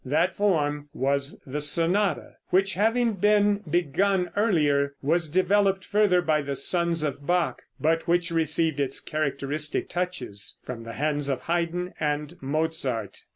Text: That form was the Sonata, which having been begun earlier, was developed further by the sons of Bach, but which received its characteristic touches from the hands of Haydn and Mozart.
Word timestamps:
That 0.03 0.35
form 0.35 0.89
was 0.95 1.37
the 1.45 1.61
Sonata, 1.61 2.37
which 2.49 2.73
having 2.73 3.13
been 3.13 3.57
begun 3.69 4.31
earlier, 4.35 4.95
was 5.03 5.27
developed 5.29 5.85
further 5.85 6.23
by 6.23 6.41
the 6.41 6.55
sons 6.55 7.03
of 7.03 7.27
Bach, 7.27 7.61
but 7.79 8.07
which 8.07 8.31
received 8.31 8.79
its 8.79 8.99
characteristic 8.99 9.89
touches 9.89 10.59
from 10.65 10.81
the 10.81 10.93
hands 10.93 11.29
of 11.29 11.41
Haydn 11.41 11.93
and 11.99 12.35
Mozart. 12.41 13.19